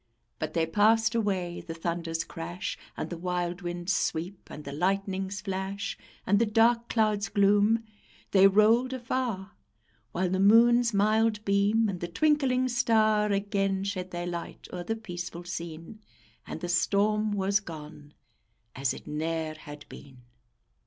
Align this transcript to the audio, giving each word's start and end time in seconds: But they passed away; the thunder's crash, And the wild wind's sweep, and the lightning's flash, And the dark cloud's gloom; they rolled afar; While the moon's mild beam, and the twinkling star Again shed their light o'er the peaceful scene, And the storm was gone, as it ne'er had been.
But 0.39 0.55
they 0.55 0.65
passed 0.65 1.13
away; 1.13 1.61
the 1.61 1.75
thunder's 1.75 2.23
crash, 2.23 2.75
And 2.97 3.11
the 3.11 3.19
wild 3.19 3.61
wind's 3.61 3.93
sweep, 3.93 4.49
and 4.49 4.63
the 4.63 4.71
lightning's 4.71 5.41
flash, 5.41 5.95
And 6.25 6.39
the 6.39 6.45
dark 6.47 6.89
cloud's 6.89 7.29
gloom; 7.29 7.83
they 8.31 8.47
rolled 8.47 8.93
afar; 8.93 9.51
While 10.11 10.31
the 10.31 10.39
moon's 10.39 10.91
mild 10.91 11.45
beam, 11.45 11.87
and 11.87 11.99
the 11.99 12.07
twinkling 12.07 12.67
star 12.67 13.31
Again 13.31 13.83
shed 13.83 14.09
their 14.09 14.25
light 14.25 14.67
o'er 14.73 14.83
the 14.83 14.95
peaceful 14.95 15.43
scene, 15.43 15.99
And 16.47 16.61
the 16.61 16.67
storm 16.69 17.33
was 17.33 17.59
gone, 17.59 18.15
as 18.75 18.95
it 18.95 19.05
ne'er 19.05 19.53
had 19.53 19.87
been. 19.87 20.23